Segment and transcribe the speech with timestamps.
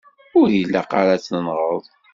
[0.39, 1.83] Ur ilaq ara ad tenɣeḍ.